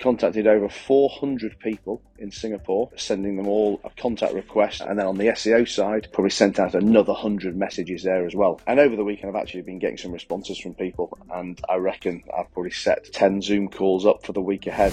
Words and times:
contacted 0.00 0.46
over 0.46 0.68
400 0.68 1.58
people 1.58 2.02
in 2.18 2.30
Singapore, 2.30 2.90
sending 2.96 3.36
them 3.36 3.46
all 3.46 3.80
a 3.84 3.90
contact 4.00 4.34
request. 4.34 4.80
And 4.80 4.98
then 4.98 5.06
on 5.06 5.18
the 5.18 5.26
SEO 5.26 5.68
side, 5.68 6.08
probably 6.12 6.30
sent 6.30 6.58
out 6.58 6.74
another 6.74 7.12
100 7.12 7.56
messages 7.56 8.02
there 8.02 8.26
as 8.26 8.34
well. 8.34 8.60
And 8.66 8.80
over 8.80 8.96
the 8.96 9.04
weekend, 9.04 9.36
I've 9.36 9.40
actually 9.40 9.62
been 9.62 9.78
getting 9.78 9.98
some 9.98 10.12
responses 10.12 10.58
from 10.58 10.74
people. 10.74 11.16
And 11.32 11.60
I 11.68 11.76
reckon 11.76 12.22
I've 12.36 12.52
probably 12.52 12.70
set 12.72 13.12
10 13.12 13.42
Zoom 13.42 13.68
calls 13.68 14.06
up 14.06 14.24
for 14.24 14.32
the 14.32 14.42
week 14.42 14.66
ahead. 14.66 14.92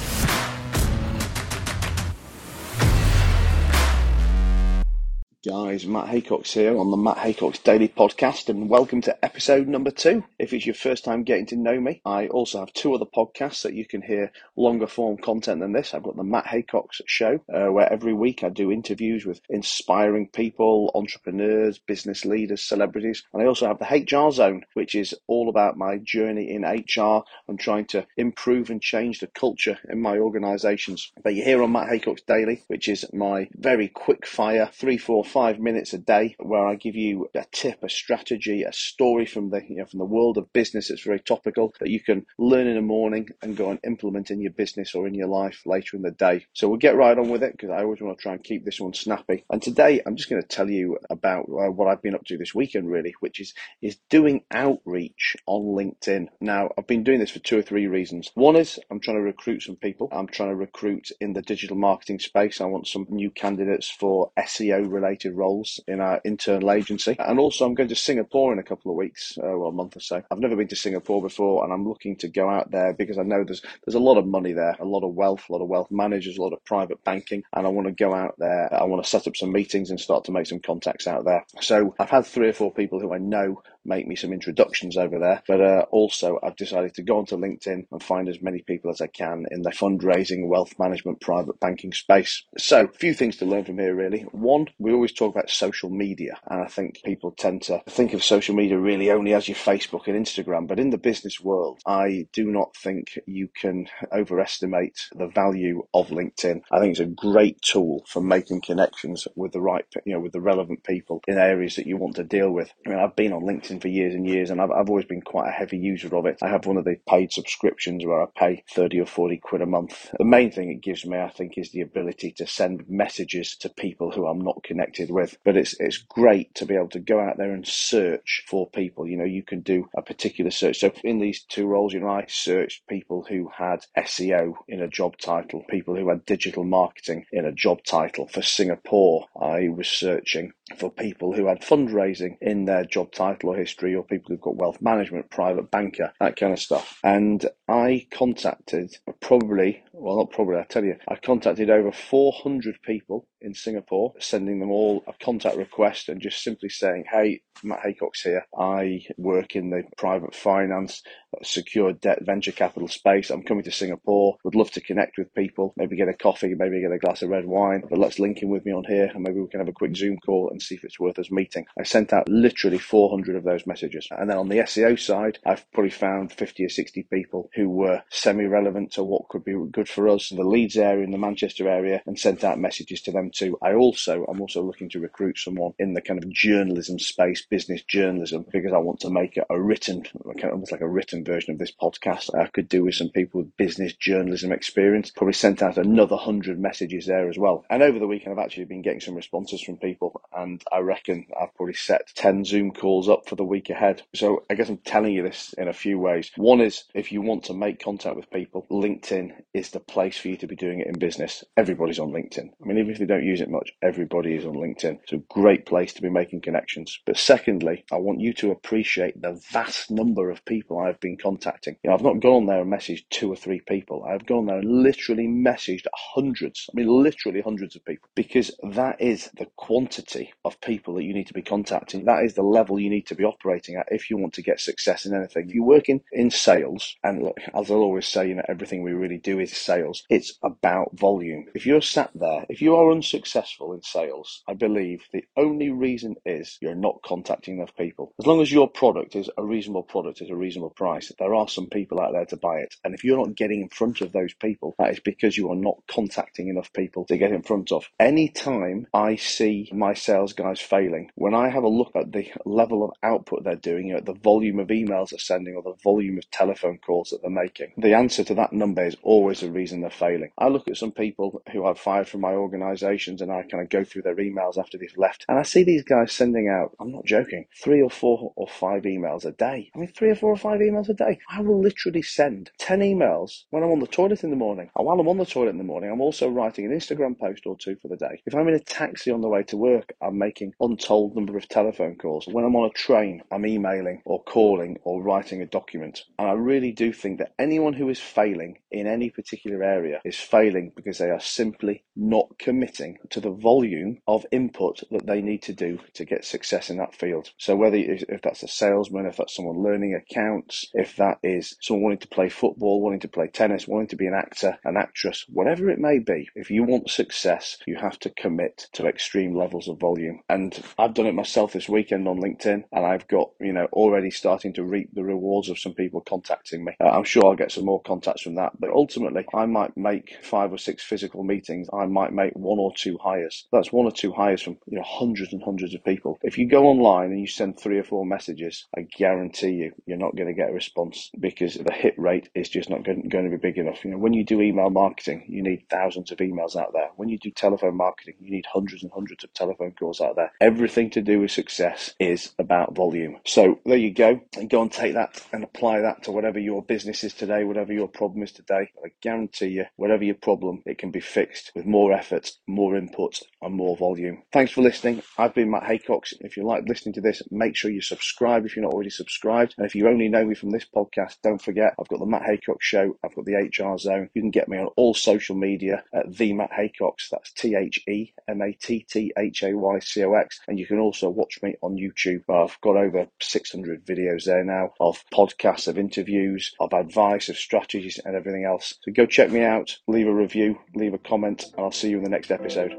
Guys, 5.45 5.85
Matt 5.85 6.07
Haycox 6.07 6.53
here 6.53 6.75
on 6.75 6.89
the 6.89 6.97
Matt 6.97 7.17
Haycox 7.17 7.61
Daily 7.61 7.87
Podcast, 7.87 8.49
and 8.49 8.67
welcome 8.67 8.99
to 9.01 9.23
episode 9.23 9.67
number 9.67 9.91
two. 9.91 10.23
If 10.39 10.53
it's 10.53 10.65
your 10.65 10.73
first 10.73 11.05
time 11.05 11.23
getting 11.23 11.45
to 11.47 11.55
know 11.55 11.79
me, 11.79 12.01
I 12.03 12.25
also 12.29 12.61
have 12.61 12.73
two 12.73 12.95
other 12.95 13.05
podcasts 13.05 13.61
that 13.61 13.75
you 13.75 13.85
can 13.85 14.01
hear 14.01 14.31
longer 14.55 14.87
form 14.87 15.17
content 15.17 15.61
than 15.61 15.71
this. 15.71 15.93
I've 15.93 16.01
got 16.01 16.15
the 16.15 16.23
Matt 16.23 16.45
Haycox 16.45 17.01
Show, 17.05 17.41
uh, 17.53 17.71
where 17.71 17.91
every 17.93 18.13
week 18.15 18.43
I 18.43 18.49
do 18.49 18.71
interviews 18.71 19.23
with 19.23 19.39
inspiring 19.47 20.29
people, 20.29 20.89
entrepreneurs, 20.95 21.77
business 21.77 22.25
leaders, 22.25 22.63
celebrities, 22.63 23.23
and 23.31 23.43
I 23.43 23.45
also 23.45 23.67
have 23.67 23.77
the 23.77 23.85
HR 23.85 24.31
Zone, 24.31 24.65
which 24.73 24.95
is 24.95 25.13
all 25.27 25.49
about 25.49 25.77
my 25.77 25.99
journey 25.99 26.49
in 26.49 26.63
HR 26.63 27.23
and 27.47 27.59
trying 27.59 27.85
to 27.87 28.07
improve 28.17 28.71
and 28.71 28.81
change 28.81 29.19
the 29.19 29.27
culture 29.27 29.77
in 29.89 30.01
my 30.01 30.17
organisations. 30.17 31.11
But 31.23 31.35
you're 31.35 31.45
here 31.45 31.61
on 31.61 31.71
Matt 31.71 31.89
Haycox 31.89 32.25
Daily, 32.25 32.63
which 32.65 32.89
is 32.89 33.05
my 33.13 33.47
very 33.53 33.89
quick 33.89 34.25
fire 34.25 34.71
three, 34.73 34.97
four, 34.97 35.23
five 35.35 35.59
minutes 35.59 35.91
a 35.91 35.97
day 35.97 36.33
where 36.39 36.65
I 36.65 36.75
give 36.75 36.95
you 36.95 37.29
a 37.35 37.43
tip, 37.51 37.83
a 37.83 37.89
strategy, 37.89 38.63
a 38.63 38.71
story 38.71 39.25
from 39.25 39.49
the 39.49 39.61
you 39.67 39.75
know 39.75 39.85
from 39.85 39.99
the 39.99 40.05
world 40.05 40.37
of 40.37 40.53
business 40.53 40.87
that's 40.87 41.03
very 41.03 41.19
topical 41.19 41.73
that 41.81 41.89
you 41.89 41.99
can 41.99 42.25
learn 42.37 42.67
in 42.67 42.75
the 42.75 42.81
morning 42.81 43.27
and 43.41 43.57
go 43.57 43.69
and 43.69 43.81
implement 43.83 44.31
in 44.31 44.39
your 44.39 44.53
business 44.53 44.95
or 44.95 45.05
in 45.05 45.13
your 45.13 45.27
life 45.27 45.63
later 45.65 45.97
in 45.97 46.03
the 46.03 46.11
day. 46.11 46.45
So 46.53 46.69
we'll 46.69 46.77
get 46.77 46.95
right 46.95 47.17
on 47.17 47.27
with 47.27 47.43
it 47.43 47.51
because 47.51 47.69
I 47.69 47.83
always 47.83 47.99
want 47.99 48.17
to 48.17 48.21
try 48.21 48.31
and 48.31 48.41
keep 48.41 48.63
this 48.63 48.79
one 48.79 48.93
snappy. 48.93 49.43
And 49.49 49.61
today 49.61 50.01
I'm 50.05 50.15
just 50.15 50.29
going 50.29 50.41
to 50.41 50.47
tell 50.47 50.69
you 50.69 50.97
about 51.09 51.49
uh, 51.49 51.69
what 51.69 51.89
I've 51.89 52.01
been 52.01 52.15
up 52.15 52.23
to 52.27 52.37
this 52.37 52.55
weekend 52.55 52.89
really, 52.89 53.13
which 53.19 53.41
is 53.41 53.53
is 53.81 53.97
doing 54.09 54.45
outreach 54.51 55.35
on 55.47 55.63
LinkedIn. 55.63 56.27
Now 56.39 56.69
I've 56.77 56.87
been 56.87 57.03
doing 57.03 57.19
this 57.19 57.31
for 57.31 57.39
two 57.39 57.59
or 57.59 57.61
three 57.61 57.87
reasons. 57.87 58.31
One 58.35 58.55
is 58.55 58.79
I'm 58.89 59.01
trying 59.01 59.17
to 59.17 59.23
recruit 59.23 59.63
some 59.63 59.75
people. 59.75 60.07
I'm 60.13 60.27
trying 60.27 60.51
to 60.51 60.55
recruit 60.55 61.11
in 61.19 61.33
the 61.33 61.41
digital 61.41 61.75
marketing 61.75 62.19
space. 62.19 62.61
I 62.61 62.65
want 62.67 62.87
some 62.87 63.05
new 63.09 63.31
candidates 63.31 63.89
for 63.89 64.31
SEO 64.39 64.89
related 64.89 65.24
roles 65.33 65.79
in 65.87 65.99
our 65.99 66.21
internal 66.23 66.71
agency. 66.71 67.15
And 67.19 67.39
also, 67.39 67.65
I'm 67.65 67.73
going 67.73 67.89
to 67.89 67.95
Singapore 67.95 68.53
in 68.53 68.59
a 68.59 68.63
couple 68.63 68.91
of 68.91 68.97
weeks, 68.97 69.37
uh, 69.37 69.57
well, 69.57 69.69
a 69.69 69.71
month 69.71 69.95
or 69.95 69.99
so. 69.99 70.21
I've 70.29 70.39
never 70.39 70.55
been 70.55 70.67
to 70.69 70.75
Singapore 70.75 71.21
before, 71.21 71.63
and 71.63 71.73
I'm 71.73 71.87
looking 71.87 72.15
to 72.17 72.27
go 72.27 72.49
out 72.49 72.71
there 72.71 72.93
because 72.93 73.17
I 73.17 73.23
know 73.23 73.43
there's 73.43 73.61
there's 73.85 73.95
a 73.95 73.99
lot 73.99 74.17
of 74.17 74.25
money 74.25 74.53
there, 74.53 74.75
a 74.79 74.85
lot 74.85 75.03
of 75.03 75.13
wealth, 75.13 75.43
a 75.49 75.51
lot 75.51 75.61
of 75.61 75.67
wealth 75.67 75.91
managers, 75.91 76.37
a 76.37 76.41
lot 76.41 76.53
of 76.53 76.63
private 76.65 77.03
banking, 77.03 77.43
and 77.53 77.65
I 77.65 77.69
want 77.69 77.87
to 77.87 77.93
go 77.93 78.13
out 78.13 78.35
there. 78.37 78.73
I 78.73 78.83
want 78.85 79.03
to 79.03 79.09
set 79.09 79.27
up 79.27 79.35
some 79.35 79.51
meetings 79.51 79.89
and 79.89 79.99
start 79.99 80.25
to 80.25 80.31
make 80.31 80.47
some 80.47 80.59
contacts 80.59 81.07
out 81.07 81.25
there. 81.25 81.45
So 81.61 81.95
I've 81.99 82.09
had 82.09 82.25
three 82.25 82.49
or 82.49 82.53
four 82.53 82.71
people 82.71 82.99
who 82.99 83.13
I 83.13 83.17
know 83.17 83.61
make 83.85 84.07
me 84.07 84.15
some 84.15 84.33
introductions 84.33 84.97
over 84.97 85.19
there. 85.19 85.43
But 85.47 85.61
uh, 85.61 85.85
also, 85.91 86.39
I've 86.43 86.55
decided 86.55 86.93
to 86.95 87.03
go 87.03 87.17
onto 87.17 87.37
LinkedIn 87.37 87.85
and 87.91 88.03
find 88.03 88.27
as 88.29 88.41
many 88.41 88.61
people 88.61 88.91
as 88.91 89.01
I 89.01 89.07
can 89.07 89.45
in 89.51 89.61
the 89.61 89.71
fundraising, 89.71 90.47
wealth 90.47 90.73
management, 90.79 91.21
private 91.21 91.59
banking 91.59 91.93
space. 91.93 92.43
So, 92.57 92.85
a 92.85 92.97
few 92.97 93.13
things 93.13 93.37
to 93.37 93.45
learn 93.45 93.65
from 93.65 93.79
here, 93.79 93.95
really. 93.95 94.21
One, 94.31 94.67
we 94.79 94.93
always 94.93 95.13
talk 95.13 95.35
about 95.35 95.49
social 95.49 95.89
media, 95.89 96.37
and 96.49 96.61
I 96.61 96.67
think 96.67 97.01
people 97.03 97.31
tend 97.31 97.63
to 97.63 97.81
think 97.87 98.13
of 98.13 98.23
social 98.23 98.55
media 98.55 98.77
really 98.77 99.11
only 99.11 99.33
as 99.33 99.47
your 99.47 99.57
Facebook 99.57 100.07
and 100.07 100.15
Instagram. 100.25 100.67
But 100.67 100.79
in 100.79 100.89
the 100.89 100.97
business 100.97 101.39
world, 101.39 101.79
I 101.85 102.27
do 102.33 102.51
not 102.51 102.75
think 102.75 103.19
you 103.25 103.49
can 103.55 103.87
overestimate 104.11 105.09
the 105.15 105.27
value 105.27 105.85
of 105.93 106.09
LinkedIn. 106.09 106.61
I 106.71 106.79
think 106.79 106.91
it's 106.91 106.99
a 106.99 107.05
great 107.05 107.61
tool 107.61 108.03
for 108.07 108.21
making 108.21 108.61
connections 108.61 109.27
with 109.35 109.51
the 109.51 109.61
right, 109.61 109.85
you 110.05 110.13
know, 110.13 110.19
with 110.19 110.33
the 110.33 110.41
relevant 110.41 110.83
people 110.83 111.21
in 111.27 111.37
areas 111.37 111.75
that 111.75 111.87
you 111.87 111.97
want 111.97 112.15
to 112.17 112.23
deal 112.23 112.51
with. 112.51 112.71
I 112.85 112.89
mean, 112.89 112.99
I've 112.99 113.15
been 113.15 113.33
on 113.33 113.43
LinkedIn 113.43 113.74
for 113.79 113.87
years 113.87 114.13
and 114.13 114.27
years, 114.27 114.49
and 114.49 114.61
I've, 114.61 114.71
I've 114.71 114.89
always 114.89 115.05
been 115.05 115.21
quite 115.21 115.49
a 115.49 115.51
heavy 115.51 115.77
user 115.77 116.15
of 116.15 116.25
it. 116.25 116.37
I 116.41 116.49
have 116.49 116.65
one 116.65 116.77
of 116.77 116.85
the 116.85 116.97
paid 117.07 117.31
subscriptions 117.31 118.05
where 118.05 118.21
I 118.21 118.27
pay 118.35 118.63
30 118.71 119.01
or 119.01 119.05
40 119.05 119.37
quid 119.37 119.61
a 119.61 119.65
month. 119.65 120.11
The 120.17 120.25
main 120.25 120.51
thing 120.51 120.69
it 120.69 120.81
gives 120.81 121.05
me, 121.05 121.17
I 121.17 121.29
think, 121.29 121.57
is 121.57 121.71
the 121.71 121.81
ability 121.81 122.31
to 122.33 122.47
send 122.47 122.89
messages 122.89 123.55
to 123.57 123.69
people 123.69 124.11
who 124.11 124.27
I'm 124.27 124.41
not 124.41 124.63
connected 124.63 125.11
with. 125.11 125.37
But 125.43 125.57
it's, 125.57 125.75
it's 125.79 125.97
great 125.97 126.53
to 126.55 126.65
be 126.65 126.75
able 126.75 126.89
to 126.89 126.99
go 126.99 127.19
out 127.19 127.37
there 127.37 127.53
and 127.53 127.67
search 127.67 128.43
for 128.47 128.69
people. 128.69 129.07
You 129.07 129.17
know, 129.17 129.25
you 129.25 129.43
can 129.43 129.61
do 129.61 129.89
a 129.95 130.01
particular 130.01 130.51
search. 130.51 130.79
So 130.79 130.91
in 131.03 131.19
these 131.19 131.43
two 131.43 131.67
roles, 131.67 131.93
you 131.93 131.99
know, 131.99 132.09
I 132.09 132.25
searched 132.27 132.87
people 132.87 133.25
who 133.27 133.49
had 133.55 133.85
SEO 133.97 134.55
in 134.67 134.81
a 134.81 134.87
job 134.87 135.17
title, 135.17 135.63
people 135.69 135.95
who 135.95 136.09
had 136.09 136.25
digital 136.25 136.63
marketing 136.63 137.25
in 137.31 137.45
a 137.45 137.51
job 137.51 137.83
title. 137.83 138.27
For 138.27 138.41
Singapore, 138.41 139.27
I 139.39 139.69
was 139.69 139.87
searching 139.87 140.53
for 140.77 140.89
people 140.91 141.33
who 141.33 141.47
had 141.47 141.61
fundraising 141.61 142.37
in 142.41 142.65
their 142.65 142.85
job 142.85 143.11
title 143.11 143.49
or 143.51 143.55
history, 143.55 143.95
or 143.95 144.03
people 144.03 144.29
who've 144.29 144.41
got 144.41 144.55
wealth 144.55 144.81
management, 144.81 145.29
private 145.29 145.69
banker, 145.71 146.11
that 146.19 146.35
kind 146.35 146.53
of 146.53 146.59
stuff. 146.59 146.99
And 147.03 147.45
I 147.67 148.07
contacted 148.11 148.97
probably, 149.21 149.83
well, 149.97 150.17
not 150.17 150.31
probably, 150.31 150.57
I 150.57 150.63
tell 150.63 150.83
you, 150.83 150.97
I 151.07 151.15
contacted 151.15 151.69
over 151.69 151.91
400 151.91 152.81
people 152.83 153.27
in 153.41 153.53
Singapore, 153.53 154.13
sending 154.19 154.59
them 154.59 154.71
all 154.71 155.03
a 155.07 155.13
contact 155.23 155.57
request 155.57 156.09
and 156.09 156.21
just 156.21 156.43
simply 156.43 156.69
saying, 156.69 157.05
Hey, 157.11 157.41
Matt 157.63 157.79
Haycox 157.85 158.23
here. 158.23 158.45
I 158.57 159.01
work 159.17 159.55
in 159.55 159.69
the 159.69 159.83
private 159.97 160.35
finance, 160.35 161.01
uh, 161.33 161.43
secure 161.43 161.93
debt, 161.93 162.19
venture 162.25 162.51
capital 162.51 162.87
space. 162.87 163.29
I'm 163.29 163.43
coming 163.43 163.63
to 163.63 163.71
Singapore. 163.71 164.37
Would 164.43 164.55
love 164.55 164.71
to 164.71 164.81
connect 164.81 165.17
with 165.17 165.33
people, 165.33 165.73
maybe 165.77 165.95
get 165.95 166.09
a 166.09 166.13
coffee, 166.13 166.53
maybe 166.55 166.81
get 166.81 166.91
a 166.91 166.99
glass 166.99 167.21
of 167.21 167.29
red 167.29 167.45
wine, 167.45 167.83
but 167.89 167.99
let's 167.99 168.19
link 168.19 168.41
in 168.41 168.49
with 168.49 168.65
me 168.65 168.73
on 168.73 168.83
here 168.85 169.11
and 169.13 169.23
maybe 169.23 169.39
we 169.39 169.47
can 169.47 169.59
have 169.59 169.69
a 169.69 169.73
quick 169.73 169.95
Zoom 169.95 170.17
call 170.25 170.49
and 170.49 170.61
see 170.61 170.75
if 170.75 170.83
it's 170.83 170.99
worth 170.99 171.19
us 171.19 171.31
meeting. 171.31 171.65
I 171.79 171.83
sent 171.83 172.13
out 172.13 172.27
literally 172.27 172.77
400 172.77 173.35
of 173.35 173.43
those 173.43 173.65
messages. 173.67 174.07
And 174.11 174.29
then 174.29 174.37
on 174.37 174.49
the 174.49 174.59
SEO 174.59 174.99
side, 174.99 175.39
I've 175.45 175.69
probably 175.71 175.91
found 175.91 176.33
50 176.33 176.65
or 176.65 176.69
60 176.69 177.07
people 177.11 177.49
who 177.55 177.69
were 177.69 178.01
semi 178.09 178.45
relevant 178.45 178.91
to 178.93 179.03
what 179.03 179.29
could 179.29 179.43
be 179.43 179.55
good 179.71 179.84
for 179.89 180.07
us 180.09 180.31
in 180.31 180.37
the 180.37 180.43
Leeds 180.43 180.77
area, 180.77 181.03
in 181.03 181.11
the 181.11 181.17
Manchester 181.17 181.67
area, 181.67 182.01
and 182.05 182.19
sent 182.19 182.43
out 182.43 182.59
messages 182.59 183.01
to 183.01 183.11
them 183.11 183.31
too. 183.31 183.57
I 183.61 183.73
also, 183.73 184.25
I'm 184.25 184.41
also 184.41 184.63
looking 184.63 184.89
to 184.89 184.99
recruit 184.99 185.37
someone 185.37 185.73
in 185.79 185.93
the 185.93 186.01
kind 186.01 186.23
of 186.23 186.29
journalism 186.29 186.99
space, 186.99 187.45
business 187.45 187.83
journalism, 187.83 188.45
because 188.51 188.73
I 188.73 188.77
want 188.77 188.99
to 189.01 189.09
make 189.09 189.37
a, 189.37 189.45
a 189.49 189.61
written, 189.61 190.03
almost 190.43 190.71
like 190.71 190.81
a 190.81 190.87
written 190.87 191.23
version 191.23 191.53
of 191.53 191.59
this 191.59 191.71
podcast. 191.71 192.35
I 192.35 192.47
could 192.47 192.69
do 192.69 192.83
with 192.83 192.95
some 192.95 193.09
people 193.09 193.41
with 193.41 193.57
business 193.57 193.93
journalism 193.93 194.51
experience. 194.51 195.11
Probably 195.11 195.33
sent 195.33 195.61
out 195.61 195.77
another 195.77 196.15
hundred 196.15 196.59
messages 196.59 197.05
there 197.05 197.29
as 197.29 197.37
well. 197.37 197.65
And 197.69 197.83
over 197.83 197.99
the 197.99 198.07
weekend, 198.07 198.37
I've 198.37 198.45
actually 198.45 198.65
been 198.65 198.81
getting 198.81 199.01
some 199.01 199.15
responses 199.15 199.61
from 199.61 199.77
people, 199.77 200.21
and 200.35 200.63
I 200.71 200.79
reckon 200.79 201.25
I've 201.39 201.53
probably 201.55 201.73
set 201.73 202.11
10 202.15 202.45
Zoom 202.45 202.71
calls 202.71 203.09
up 203.09 203.27
for 203.27 203.35
the 203.35 203.43
week 203.43 203.69
ahead. 203.69 204.03
So 204.13 204.43
I 204.49 204.55
guess 204.55 204.69
I'm 204.69 204.77
telling 204.77 205.13
you 205.13 205.23
this 205.23 205.53
in 205.57 205.67
a 205.67 205.73
few 205.73 205.99
ways. 205.99 206.31
One 206.35 206.61
is 206.61 206.85
if 206.93 207.11
you 207.11 207.21
want 207.21 207.45
to 207.45 207.53
make 207.53 207.83
contact 207.83 208.15
with 208.15 208.29
people, 208.31 208.65
LinkedIn 208.71 209.33
is 209.53 209.69
the 209.75 209.81
place 209.81 210.17
for 210.17 210.29
you 210.29 210.37
to 210.39 210.47
be 210.47 210.57
doing 210.57 210.81
it 210.81 210.87
in 210.87 210.99
business. 210.99 211.45
Everybody's 211.57 211.99
on 211.99 212.11
LinkedIn. 212.11 212.49
I 212.63 212.67
mean, 212.67 212.79
even 212.79 212.91
if 212.91 212.99
they 212.99 213.05
don't 213.05 213.25
use 213.25 213.41
it 213.41 213.51
much, 213.51 213.71
everybody 213.83 214.35
is 214.35 214.45
on 214.47 214.55
LinkedIn. 214.55 215.01
It's 215.03 215.13
a 215.13 215.19
great 215.29 215.67
place 215.67 215.93
to 215.95 216.03
be 216.03 216.09
making 216.09 216.41
connections. 216.41 216.99
But 217.05 217.17
secondly, 217.19 217.85
I 217.93 217.97
want 217.97 218.21
you 218.21 218.33
to 218.35 218.51
appreciate 218.51 219.21
the 219.21 219.39
vast 219.51 219.91
number 219.91 220.31
of 220.31 220.45
people 220.45 220.79
I've 220.79 221.01
been 221.01 221.17
contacting. 221.17 221.77
You 221.83 221.91
know, 221.91 221.95
I've 221.95 222.03
not 222.03 222.21
gone 222.21 222.47
there 222.47 222.61
and 222.63 222.73
messaged 222.73 223.05
two 223.11 223.31
or 223.31 223.37
three 223.37 223.61
people. 223.61 224.05
I've 224.05 224.25
gone 224.25 224.47
there 224.47 224.59
and 224.59 224.83
literally 224.83 225.27
messaged 225.27 225.85
hundreds. 225.95 226.69
I 226.73 226.77
mean, 226.77 226.87
literally 226.89 227.41
hundreds 227.41 227.77
of 227.77 227.85
people 227.85 228.09
because 228.15 228.51
that 228.73 229.01
is 229.01 229.29
the 229.37 229.47
quantity 229.57 230.33
of 230.45 230.61
people 230.61 230.95
that 230.95 231.03
you 231.03 231.13
need 231.13 231.27
to 231.27 231.33
be 231.33 231.43
contacting. 231.43 232.05
That 232.05 232.23
is 232.25 232.35
the 232.35 232.43
level 232.43 232.79
you 232.79 232.89
need 232.89 233.07
to 233.07 233.15
be 233.15 233.25
operating 233.25 233.75
at 233.75 233.87
if 233.91 234.09
you 234.09 234.17
want 234.17 234.33
to 234.35 234.43
get 234.43 234.59
success 234.61 235.05
in 235.05 235.15
anything. 235.15 235.49
If 235.49 235.55
you 235.55 235.63
work 235.63 235.89
in, 235.89 236.01
in 236.13 236.31
sales, 236.31 236.95
and 237.03 237.23
look, 237.23 237.37
as 237.53 237.71
I'll 237.71 237.77
always 237.77 238.07
say, 238.07 238.29
you 238.29 238.35
know, 238.35 238.45
everything 238.49 238.83
we 238.83 238.93
really 238.93 239.17
do 239.17 239.39
is 239.39 239.55
sales. 239.65 240.03
It's 240.09 240.37
about 240.43 240.97
volume. 240.97 241.47
If 241.55 241.65
you're 241.65 241.81
sat 241.81 242.11
there, 242.15 242.45
if 242.49 242.61
you 242.61 242.75
are 242.75 242.91
unsuccessful 242.91 243.73
in 243.73 243.81
sales, 243.81 244.43
I 244.47 244.53
believe 244.53 245.03
the 245.11 245.25
only 245.35 245.71
reason 245.71 246.15
is 246.25 246.57
you're 246.61 246.75
not 246.75 247.01
contacting 247.03 247.57
enough 247.57 247.75
people. 247.75 248.13
As 248.19 248.25
long 248.25 248.41
as 248.41 248.51
your 248.51 248.69
product 248.69 249.15
is 249.15 249.29
a 249.37 249.43
reasonable 249.43 249.83
product 249.83 250.21
at 250.21 250.29
a 250.29 250.35
reasonable 250.35 250.69
price, 250.69 251.11
there 251.19 251.33
are 251.33 251.47
some 251.47 251.67
people 251.67 251.99
out 251.99 252.13
there 252.13 252.25
to 252.25 252.37
buy 252.37 252.57
it. 252.57 252.75
And 252.83 252.93
if 252.93 253.03
you're 253.03 253.17
not 253.17 253.35
getting 253.35 253.61
in 253.61 253.69
front 253.69 254.01
of 254.01 254.11
those 254.11 254.33
people, 254.35 254.75
that 254.77 254.91
is 254.91 254.99
because 254.99 255.37
you 255.37 255.49
are 255.51 255.55
not 255.55 255.77
contacting 255.89 256.47
enough 256.47 256.71
people 256.73 257.05
to 257.05 257.17
get 257.17 257.31
in 257.31 257.41
front 257.41 257.71
of. 257.71 257.89
Anytime 257.99 258.87
I 258.93 259.15
see 259.15 259.69
my 259.73 259.93
sales 259.93 260.33
guys 260.33 260.59
failing, 260.59 261.11
when 261.15 261.33
I 261.33 261.49
have 261.49 261.63
a 261.63 261.69
look 261.69 261.95
at 261.95 262.11
the 262.11 262.29
level 262.45 262.83
of 262.83 262.91
output 263.03 263.43
they're 263.43 263.55
doing, 263.55 263.89
know, 263.95 264.01
the 264.01 264.19
volume 264.19 264.59
of 264.59 264.67
emails 264.67 265.09
they're 265.09 265.19
sending 265.19 265.55
or 265.55 265.63
the 265.63 265.75
volume 265.83 266.17
of 266.17 266.29
telephone 266.31 266.77
calls 266.77 267.09
that 267.09 267.21
they're 267.21 267.31
making, 267.31 267.73
the 267.77 267.93
answer 267.93 268.23
to 268.23 268.35
that 268.35 268.53
number 268.53 268.85
is 268.85 268.95
always 269.01 269.39
the 269.41 269.51
reason 269.55 269.81
they're 269.81 269.89
failing. 269.89 270.31
I 270.37 270.49
look 270.49 270.67
at 270.67 270.77
some 270.77 270.91
people 270.91 271.41
who 271.51 271.65
I've 271.65 271.79
fired 271.79 272.07
from 272.07 272.21
my 272.21 272.33
organizations 272.33 273.21
and 273.21 273.31
I 273.31 273.43
kind 273.43 273.63
of 273.63 273.69
go 273.69 273.83
through 273.83 274.03
their 274.03 274.15
emails 274.15 274.57
after 274.57 274.77
they've 274.77 274.97
left 274.97 275.25
and 275.27 275.39
I 275.39 275.43
see 275.43 275.63
these 275.63 275.83
guys 275.83 276.11
sending 276.11 276.49
out, 276.49 276.75
I'm 276.79 276.91
not 276.91 277.05
joking, 277.05 277.45
three 277.63 277.81
or 277.81 277.89
four 277.89 278.33
or 278.35 278.47
five 278.47 278.83
emails 278.83 279.25
a 279.25 279.31
day. 279.31 279.71
I 279.73 279.79
mean, 279.79 279.87
three 279.87 280.09
or 280.09 280.15
four 280.15 280.31
or 280.31 280.37
five 280.37 280.59
emails 280.59 280.89
a 280.89 280.93
day. 280.93 281.19
I 281.29 281.41
will 281.41 281.61
literally 281.61 282.01
send 282.01 282.51
10 282.59 282.79
emails 282.81 283.43
when 283.49 283.63
I'm 283.63 283.71
on 283.71 283.79
the 283.79 283.87
toilet 283.87 284.23
in 284.23 284.29
the 284.29 284.35
morning. 284.35 284.69
And 284.75 284.85
while 284.85 284.99
I'm 284.99 285.07
on 285.07 285.17
the 285.17 285.25
toilet 285.25 285.51
in 285.51 285.57
the 285.57 285.63
morning, 285.63 285.89
I'm 285.91 286.01
also 286.01 286.29
writing 286.29 286.65
an 286.65 286.77
Instagram 286.77 287.17
post 287.17 287.45
or 287.45 287.57
two 287.57 287.75
for 287.81 287.87
the 287.87 287.95
day. 287.95 288.21
If 288.25 288.35
I'm 288.35 288.47
in 288.47 288.53
a 288.53 288.59
taxi 288.59 289.11
on 289.11 289.21
the 289.21 289.29
way 289.29 289.43
to 289.43 289.57
work, 289.57 289.93
I'm 290.01 290.17
making 290.17 290.53
untold 290.59 291.15
number 291.15 291.37
of 291.37 291.47
telephone 291.47 291.95
calls. 291.95 292.27
When 292.27 292.43
I'm 292.43 292.55
on 292.55 292.69
a 292.69 292.73
train, 292.73 293.21
I'm 293.31 293.45
emailing 293.45 294.01
or 294.05 294.23
calling 294.23 294.77
or 294.83 295.01
writing 295.01 295.41
a 295.41 295.45
document. 295.45 296.03
And 296.19 296.27
I 296.29 296.33
really 296.33 296.71
do 296.71 296.91
think 296.91 297.19
that 297.19 297.33
anyone 297.39 297.73
who 297.73 297.89
is 297.89 297.99
failing 297.99 298.57
in 298.71 298.87
any 298.87 299.09
particular 299.09 299.44
area 299.53 300.01
is 300.05 300.19
failing 300.19 300.71
because 300.75 300.97
they 300.97 301.09
are 301.09 301.19
simply 301.19 301.83
not 301.95 302.27
committing 302.39 302.97
to 303.09 303.19
the 303.19 303.31
volume 303.31 303.99
of 304.07 304.25
input 304.31 304.81
that 304.91 305.05
they 305.05 305.21
need 305.21 305.41
to 305.43 305.53
do 305.53 305.79
to 305.93 306.05
get 306.05 306.25
success 306.25 306.69
in 306.69 306.77
that 306.77 306.95
field. 306.95 307.31
So 307.37 307.55
whether 307.55 307.77
if 307.77 308.21
that's 308.21 308.43
a 308.43 308.47
salesman, 308.47 309.05
if 309.05 309.17
that's 309.17 309.35
someone 309.35 309.63
learning 309.63 309.95
accounts, 309.95 310.65
if 310.73 310.95
that 310.97 311.17
is 311.23 311.55
someone 311.61 311.83
wanting 311.83 311.99
to 311.99 312.07
play 312.07 312.29
football, 312.29 312.81
wanting 312.81 313.01
to 313.01 313.07
play 313.07 313.27
tennis, 313.27 313.67
wanting 313.67 313.87
to 313.89 313.95
be 313.95 314.07
an 314.07 314.13
actor, 314.13 314.57
an 314.63 314.77
actress, 314.77 315.25
whatever 315.29 315.69
it 315.69 315.79
may 315.79 315.99
be, 315.99 316.27
if 316.35 316.49
you 316.49 316.63
want 316.63 316.89
success, 316.89 317.57
you 317.67 317.75
have 317.77 317.99
to 317.99 318.09
commit 318.11 318.67
to 318.73 318.87
extreme 318.87 319.35
levels 319.35 319.67
of 319.67 319.79
volume. 319.79 320.21
And 320.29 320.57
I've 320.77 320.93
done 320.93 321.05
it 321.07 321.15
myself 321.15 321.53
this 321.53 321.69
weekend 321.69 322.07
on 322.07 322.19
LinkedIn, 322.19 322.63
and 322.71 322.85
I've 322.85 323.07
got, 323.07 323.31
you 323.39 323.53
know, 323.53 323.67
already 323.73 324.11
starting 324.11 324.53
to 324.53 324.63
reap 324.63 324.89
the 324.93 325.03
rewards 325.03 325.49
of 325.49 325.59
some 325.59 325.73
people 325.73 326.01
contacting 326.01 326.63
me. 326.65 326.73
Uh, 326.83 326.89
I'm 326.89 327.03
sure 327.03 327.25
I'll 327.25 327.35
get 327.35 327.51
some 327.51 327.65
more 327.65 327.81
contacts 327.81 328.21
from 328.23 328.35
that, 328.35 328.59
but 328.59 328.69
ultimately, 328.71 329.23
I 329.35 329.45
might 329.45 329.75
make 329.75 330.17
five 330.23 330.53
or 330.53 330.57
six 330.57 330.83
physical 330.83 331.23
meetings. 331.23 331.67
I 331.73 331.85
might 331.85 332.13
make 332.13 332.33
one 332.35 332.57
or 332.57 332.71
two 332.73 332.97
hires. 332.97 333.47
That's 333.51 333.71
one 333.71 333.85
or 333.85 333.91
two 333.91 334.13
hires 334.13 334.41
from, 334.41 334.57
you 334.65 334.77
know, 334.77 334.83
hundreds 334.83 335.33
and 335.33 335.43
hundreds 335.43 335.75
of 335.75 335.83
people. 335.83 336.17
If 336.23 336.37
you 336.37 336.47
go 336.47 336.65
online 336.67 337.11
and 337.11 337.19
you 337.19 337.27
send 337.27 337.59
three 337.59 337.77
or 337.77 337.83
four 337.83 338.05
messages, 338.05 338.65
I 338.77 338.81
guarantee 338.81 339.51
you, 339.51 339.71
you're 339.85 339.97
not 339.97 340.15
going 340.15 340.27
to 340.27 340.33
get 340.33 340.49
a 340.49 340.53
response 340.53 341.11
because 341.19 341.55
the 341.55 341.73
hit 341.73 341.95
rate 341.97 342.29
is 342.33 342.47
just 342.47 342.69
not 342.69 342.83
going, 342.83 343.09
to 343.09 343.29
be 343.29 343.37
big 343.37 343.57
enough. 343.57 343.83
You 343.83 343.91
know, 343.91 343.97
when 343.97 344.13
you 344.13 344.23
do 344.23 344.41
email 344.41 344.69
marketing, 344.69 345.25
you 345.27 345.43
need 345.43 345.65
thousands 345.69 346.11
of 346.11 346.19
emails 346.19 346.55
out 346.55 346.71
there. 346.73 346.89
When 346.95 347.09
you 347.09 347.17
do 347.17 347.31
telephone 347.31 347.75
marketing, 347.75 348.15
you 348.21 348.31
need 348.31 348.45
hundreds 348.45 348.83
and 348.83 348.91
hundreds 348.91 349.23
of 349.23 349.33
telephone 349.33 349.73
calls 349.77 349.99
out 349.99 350.15
there. 350.15 350.31
Everything 350.39 350.89
to 350.91 351.01
do 351.01 351.19
with 351.19 351.31
success 351.31 351.93
is 351.99 352.33
about 352.39 352.75
volume. 352.75 353.17
So 353.25 353.59
there 353.65 353.77
you 353.77 353.93
go. 353.93 354.21
And 354.37 354.49
go 354.49 354.61
and 354.61 354.71
take 354.71 354.93
that 354.93 355.21
and 355.33 355.43
apply 355.43 355.81
that 355.81 356.03
to 356.03 356.11
whatever 356.11 356.39
your 356.39 356.63
business 356.63 357.03
is 357.03 357.13
today, 357.13 357.43
whatever 357.43 357.73
your 357.73 357.89
problem 357.89 358.23
is 358.23 358.31
today. 358.31 358.71
I 358.83 358.89
guarantee 359.01 359.24
you, 359.41 359.65
whatever 359.75 360.03
your 360.03 360.15
problem, 360.15 360.61
it 360.65 360.77
can 360.77 360.91
be 360.91 360.99
fixed 360.99 361.51
with 361.55 361.65
more 361.65 361.91
effort, 361.93 362.31
more 362.47 362.75
input, 362.75 363.19
and 363.41 363.53
more 363.53 363.77
volume. 363.77 364.23
Thanks 364.31 364.51
for 364.51 364.61
listening. 364.61 365.01
I've 365.17 365.33
been 365.33 365.51
Matt 365.51 365.63
Haycox. 365.63 366.13
If 366.21 366.37
you 366.37 366.43
like 366.43 366.63
listening 366.67 366.93
to 366.93 367.01
this, 367.01 367.21
make 367.31 367.55
sure 367.55 367.71
you 367.71 367.81
subscribe 367.81 368.45
if 368.45 368.55
you're 368.55 368.63
not 368.63 368.73
already 368.73 368.89
subscribed. 368.89 369.55
And 369.57 369.65
if 369.65 369.75
you 369.75 369.87
only 369.87 370.09
know 370.09 370.25
me 370.25 370.35
from 370.35 370.51
this 370.51 370.65
podcast, 370.65 371.15
don't 371.23 371.41
forget 371.41 371.73
I've 371.79 371.87
got 371.87 371.99
the 371.99 372.05
Matt 372.05 372.23
Haycox 372.23 372.57
Show. 372.61 372.97
I've 373.03 373.15
got 373.15 373.25
the 373.25 373.35
HR 373.35 373.77
Zone. 373.77 374.09
You 374.13 374.21
can 374.21 374.31
get 374.31 374.47
me 374.47 374.57
on 374.57 374.67
all 374.75 374.93
social 374.93 375.35
media 375.35 375.83
at 375.93 376.15
the 376.15 376.33
Matt 376.33 376.51
Haycox. 376.51 377.09
That's 377.11 377.31
T 377.33 377.55
H 377.55 377.79
E 377.87 378.13
M 378.27 378.41
A 378.41 378.53
T 378.53 378.85
T 378.89 379.11
H 379.17 379.43
A 379.43 379.53
Y 379.53 379.79
C 379.79 380.03
O 380.03 380.13
X. 380.13 380.39
And 380.47 380.59
you 380.59 380.65
can 380.65 380.79
also 380.79 381.09
watch 381.09 381.39
me 381.41 381.55
on 381.61 381.75
YouTube. 381.75 382.23
I've 382.29 382.59
got 382.61 382.77
over 382.77 383.07
600 383.21 383.85
videos 383.85 384.25
there 384.25 384.43
now 384.43 384.71
of 384.79 385.03
podcasts, 385.13 385.67
of 385.67 385.77
interviews, 385.77 386.53
of 386.59 386.73
advice, 386.73 387.29
of 387.29 387.37
strategies, 387.37 387.99
and 388.03 388.15
everything 388.15 388.45
else. 388.45 388.75
So 388.81 388.91
go 389.05 389.09
check 389.09 389.31
me 389.31 389.43
out, 389.43 389.77
leave 389.87 390.07
a 390.07 390.13
review, 390.13 390.59
leave 390.73 390.95
a 390.95 390.97
comment, 390.97 391.45
and 391.55 391.63
I'll 391.63 391.71
see 391.71 391.89
you 391.89 391.97
in 391.97 392.03
the 392.03 392.09
next 392.09 392.31
episode. 392.31 392.75